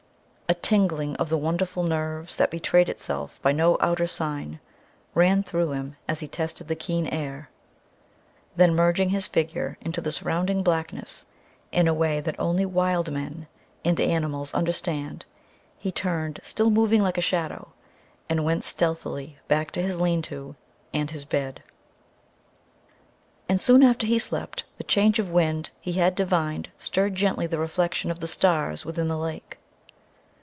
A 0.51 0.53
tingling 0.53 1.15
of 1.15 1.29
the 1.29 1.37
wonderful 1.37 1.81
nerves 1.81 2.35
that 2.35 2.51
betrayed 2.51 2.89
itself 2.89 3.41
by 3.41 3.53
no 3.53 3.77
outer 3.79 4.05
sign, 4.05 4.59
ran 5.15 5.43
through 5.43 5.71
him 5.71 5.95
as 6.09 6.19
he 6.19 6.27
tasted 6.27 6.67
the 6.67 6.75
keen 6.75 7.07
air. 7.07 7.49
Then, 8.57 8.75
merging 8.75 9.11
his 9.11 9.27
figure 9.27 9.77
into 9.79 10.01
the 10.01 10.11
surrounding 10.11 10.61
blackness 10.61 11.25
in 11.71 11.87
a 11.87 11.93
way 11.93 12.19
that 12.19 12.37
only 12.37 12.65
wild 12.65 13.13
men 13.13 13.47
and 13.85 13.97
animals 14.01 14.53
understand, 14.53 15.23
he 15.77 15.89
turned, 15.89 16.41
still 16.43 16.69
moving 16.69 17.01
like 17.01 17.17
a 17.17 17.21
shadow, 17.21 17.69
and 18.27 18.43
went 18.43 18.65
stealthily 18.65 19.37
back 19.47 19.71
to 19.71 19.81
his 19.81 20.01
lean 20.01 20.21
to 20.23 20.57
and 20.93 21.11
his 21.11 21.23
bed. 21.23 21.63
And 23.47 23.61
soon 23.61 23.83
after 23.83 24.05
he 24.05 24.19
slept, 24.19 24.65
the 24.77 24.83
change 24.83 25.17
of 25.17 25.29
wind 25.31 25.69
he 25.79 25.93
had 25.93 26.13
divined 26.13 26.69
stirred 26.77 27.15
gently 27.15 27.47
the 27.47 27.57
reflection 27.57 28.11
of 28.11 28.19
the 28.19 28.27
stars 28.27 28.83
within 28.85 29.07
the 29.07 29.17
lake. 29.17 29.57